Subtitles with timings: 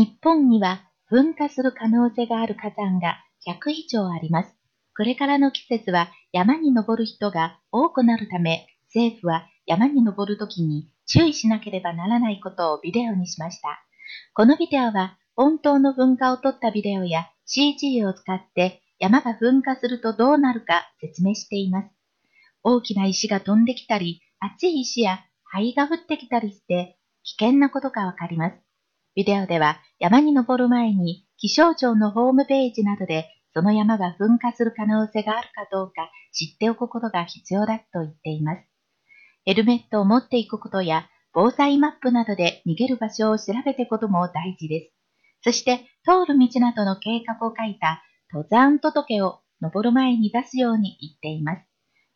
[0.00, 0.80] 日本には
[1.12, 4.56] 噴火する可能性がある火山が100以上あります。
[4.96, 13.78] これからの季節は山に登る人が多くなるため、政府は山に登るときに注意しなければならないことをビデオにしました。
[14.32, 21.90] このビデオは本当の噴火を撮ったビデオや CG を使って山が噴火するとどうなるか説明しています。
[22.62, 28.69] 大きな石が飛んできたり、熱い石や灰が降ってきたりして危険なことがわかります。
[29.14, 38.62] ビデオでは山に登る前に気象庁のホームページなどでその山が噴火する可能性があるかどうか知っておくことが必要だと言っています。
[39.44, 45.00] ヘルメットを持っていくことや防災マップなどで逃げる場所を調べていくことも大事です。
[45.42, 51.62] そして通る道などの計画を書いた登山届を登る前に出すように言っています。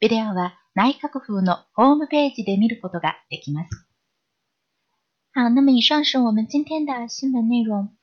[0.00, 3.89] ビデオは内閣府のホームページで見ることができます。
[5.39, 7.95] 好，那么以上是我们今天的新闻内容。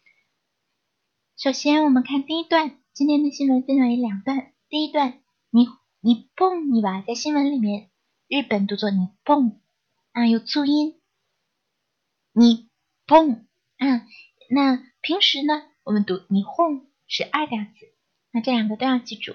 [1.37, 4.53] 首先，我们看第一段，今天的新闻分为两段。
[4.69, 5.67] 第一段，你
[6.01, 7.91] 你蹦你吧，在新闻里面，
[8.29, 9.61] 日本读作你蹦
[10.13, 11.01] 啊，有促音。
[12.33, 12.69] 你
[13.07, 13.47] 蹦
[13.79, 14.07] 啊，
[14.51, 17.87] 那平时呢，我们读你哄是二两字，
[18.31, 19.35] 那这两个都要记住。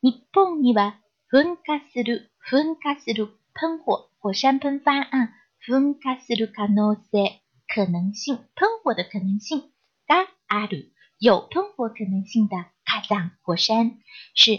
[0.00, 5.34] 你蹦你吧，噴火する噴火する喷火，火山喷发啊。
[5.67, 9.71] 噴火する可能性，可能性，喷火的可能性。
[10.07, 13.99] がある，有喷火可能性的火山，火山
[14.33, 14.53] 是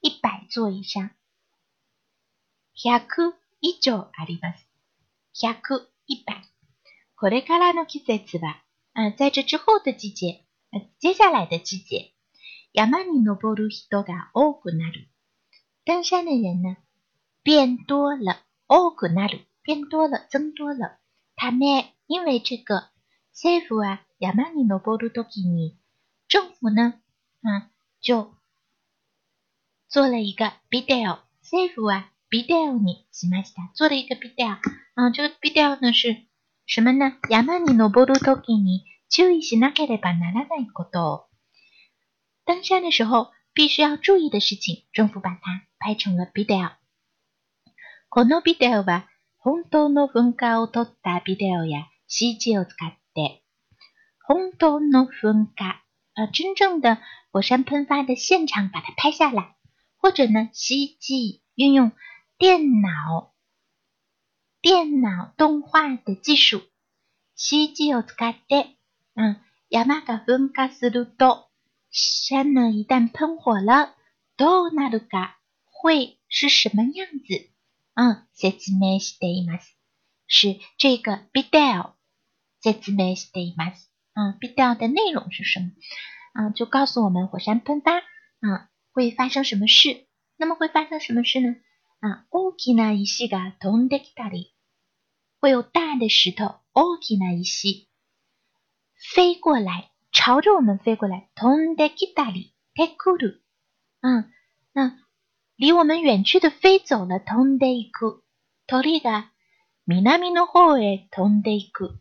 [0.00, 1.10] 一百座以上。
[2.74, 4.66] 百以上あります。
[5.32, 6.42] 百一百。
[7.14, 10.44] これからの季節は、啊，在这之后的季节，
[10.98, 12.14] 接下来的季节，
[12.72, 15.08] 山に登る人が多くなる。
[15.84, 16.78] 登山的人呢，
[17.44, 19.46] 变多了，多くなる。
[19.62, 20.98] 变多了，增多了。
[21.36, 22.90] 他们因为这个，
[23.32, 25.76] 政府啊，山に登るときに，
[26.28, 27.00] 政府呢，
[27.42, 28.34] 啊，就
[29.88, 31.20] 做了一个 video。
[31.42, 33.72] 政府啊，video にしました。
[33.74, 34.58] 做了一个 video。
[34.94, 36.26] 啊，这个 video 呢是
[36.66, 37.18] 什么呢？
[37.28, 41.28] 山に登るときに注意しなければならないこと。
[42.46, 46.72] 登山的时候必须要注意的事情，政府把它拍成了 video。
[48.08, 49.08] このビデオは
[49.42, 53.42] 本当の噴火を撮ったビデオや CG を使って、
[54.22, 55.80] 本当の噴火，
[56.14, 56.98] 呃，真正的
[57.32, 59.56] 火山喷发的现场把它拍下来，
[59.96, 61.92] 或者呢，CG 运用
[62.36, 63.32] 电脑
[64.60, 66.60] 电脑动画的技术
[67.34, 68.76] ，CG を使って，
[69.14, 69.36] 嗯，
[69.70, 71.48] 山が噴火すると，
[71.90, 73.94] 山呢一旦喷火了，
[74.36, 75.36] どうなるか，
[75.70, 77.48] 会是什么样子？
[77.96, 79.76] 嗯，説明しています。
[80.26, 81.92] 是这个 video
[82.62, 83.90] 説明しています。
[84.14, 85.72] 嗯，video 的内容是什么？
[86.32, 90.06] 啊，就告诉我们火山喷发啊会发生什么事？
[90.36, 91.56] 那么会发生什么事呢？
[92.00, 94.54] 啊，大きな石が飛んできたり，
[95.40, 97.88] 会有大的石头，大きな石
[99.14, 101.28] 飞过来，朝着我们飞过来。
[101.34, 103.42] 飛んできたり、てくる。
[104.02, 104.30] 嗯，
[104.74, 104.96] 那。
[105.59, 108.21] 离我们远去的飞走了，飛んでいく。
[108.67, 109.31] 鳥が
[109.87, 111.99] 南の方へ飛んでいく。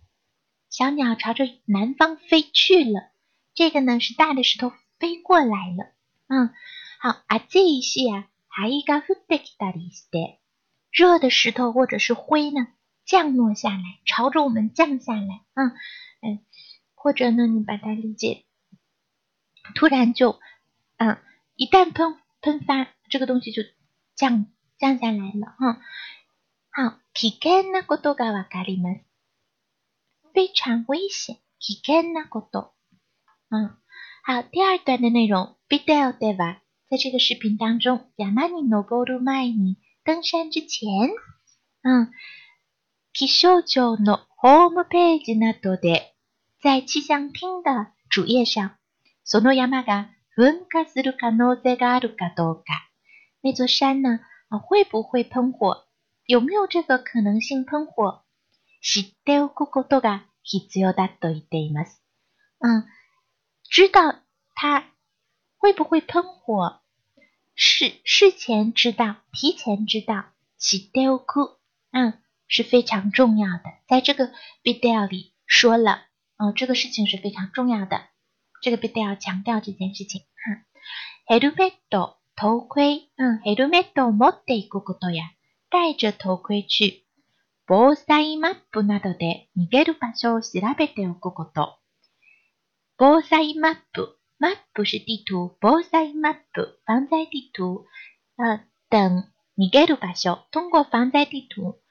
[0.71, 3.13] 小鸟朝着南方飞去了。
[3.55, 5.93] 这个呢是大的石头飞过来了。
[6.27, 6.51] 嗯，
[6.99, 7.23] 好。
[7.29, 10.41] 熱い石や灰が降ってきたりして、
[10.91, 12.67] 热的石头或者是灰呢
[13.05, 15.43] 降落下来，朝着我们降下来。
[15.55, 15.71] 嗯
[16.23, 16.41] 嗯，
[16.97, 18.45] 或者呢你把它理解，
[19.77, 20.41] 突然就
[20.97, 21.19] 嗯
[21.55, 22.89] 一旦喷喷发。
[23.10, 23.64] 这个东西就
[24.16, 24.46] 降
[24.78, 25.82] 降下来了哈。
[26.72, 29.02] 好，危険なことがわかります。
[30.34, 32.74] 非常危险，危険なこと。
[33.50, 33.76] 嗯，
[34.24, 35.58] 好，第二段的内容。
[35.68, 41.10] ビデオでは在这个视频当中，山に登る前に登山之前，
[41.84, 42.12] 嗯，
[43.14, 46.14] 気象庁のホームページなどで，
[46.62, 48.72] 在气象厅的主页上，
[49.24, 52.89] その山が噴火する可能性があるかどうか。
[53.41, 54.21] 那座山呢？
[54.49, 55.87] 啊，会不会喷火？
[56.27, 58.25] 有没有这个可能性喷火？
[58.81, 62.03] 知っておくことが必要だと言っています。
[62.61, 62.87] 嗯，
[63.71, 64.21] 知道
[64.55, 64.85] 它
[65.59, 66.81] 会不会喷火，
[67.55, 70.27] 事事前知道，提前知道，
[70.59, 71.57] 知っておく，
[71.93, 73.65] 嗯，是非常重要的。
[73.89, 74.31] 在这个
[74.63, 76.07] video 里说了，
[76.37, 78.09] 嗯，这个事情是非常重要的。
[78.61, 80.23] 这个 video 强调这件事情。
[80.37, 80.65] 哈，
[81.27, 82.17] ヘルメット。
[82.40, 85.26] 头盔，嗯，ヘルメットを持っていくことや、
[85.72, 87.04] 戴着头盔去、
[87.68, 91.78] 防災マップなどで逃げる場所を調べておくこと。
[92.98, 94.16] 防災マップ。
[94.40, 97.86] マップ是地图，防災マップ防灾地图。
[98.38, 99.26] 呃，等
[99.58, 101.82] 逃げる場所，通过防灾地图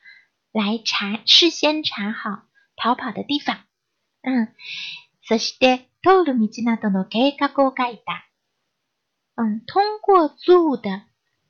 [0.52, 2.44] 来查，事先查好
[2.76, 3.58] 逃跑的地方。
[4.22, 4.48] 嗯，
[5.24, 8.24] そして通る道などの計画を書いた。
[9.40, 11.02] 嗯，通过路的，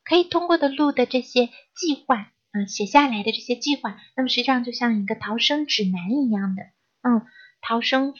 [0.04, 6.62] 可以通过的路的这些计划，嗯，写下来的这些计划，那么实际上就像一个逃生指南一样的，
[7.02, 7.26] 嗯，
[7.60, 8.14] 逃生。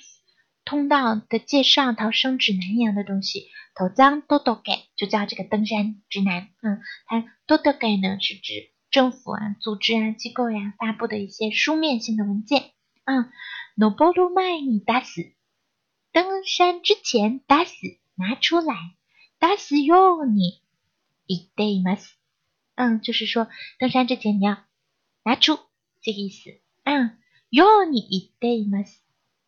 [0.64, 6.50] 通道的介绍、逃生指南一样的东西，头章多多给就叫这个登山指南。
[6.60, 12.72] 嗯，它多多给呢是指政府啊、组织啊、机构呀发布的一些书面性的文件。
[13.06, 13.32] 嗯
[13.78, 15.32] ，noboro mai ni das，
[16.12, 17.72] 登山之前 das
[18.16, 18.74] 拿出来
[19.39, 20.61] ，das yo ni
[21.27, 22.11] idemas。
[22.75, 23.47] 嗯，就是说
[23.79, 24.63] 登山之前你要
[25.23, 25.59] 拿出
[26.01, 26.61] 这个意思。
[26.83, 27.17] 嗯，
[27.49, 28.97] yo ni idemas。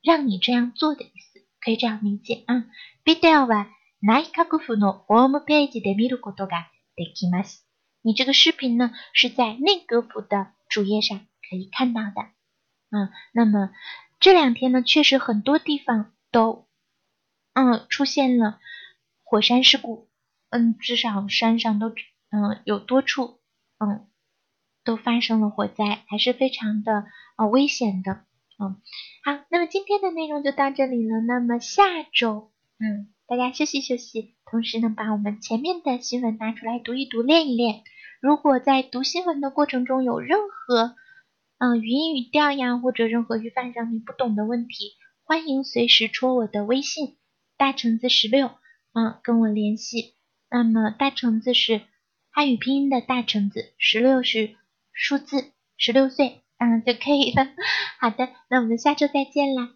[0.04, 2.68] 让你这样做的意思，可以这样理解啊。
[3.04, 3.68] ビデオは
[4.02, 7.66] 内閣府のホームページで見ることができます。
[8.04, 12.30] 你这个视频呢是在内阁府的主页上可以看到的。
[12.92, 13.72] 嗯，那么
[14.20, 16.68] 这两天呢，确实很多地方都
[17.54, 18.60] 嗯出现了
[19.31, 20.09] 火山事故。
[20.49, 23.39] 嗯，至少山上都嗯有多处
[23.79, 24.09] 嗯
[24.83, 27.05] 都发生了火灾，还是非常的
[27.37, 28.25] 呃危险的。
[28.59, 28.83] 嗯，
[29.23, 31.21] 好，那么今天的内容就到这里了。
[31.21, 32.51] 那么下周，
[32.81, 37.85] 嗯，大家休息休息，同时呢，把我们前面的新闻拿出来读一读，练一练。
[38.21, 40.97] 如果在读新闻的过程中有任何，
[41.59, 47.17] 嗯，语音语调呀，或者任何语法上你不懂的问题，欢迎随时戳我的微信，
[47.57, 48.51] 大橙子十六，
[48.93, 50.15] 嗯，跟我联系。
[50.51, 51.83] 那么大橙子是
[52.31, 54.57] 汉语拼音的大橙子，十六是
[54.93, 56.43] 数字，十六岁。
[56.59, 57.49] 嗯，就可以了。
[58.01, 59.71] 好的，那我们下周再见啦。